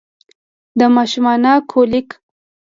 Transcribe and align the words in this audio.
د 0.77 0.81
ماشومانه 0.95 1.51
کولیک 1.71 2.09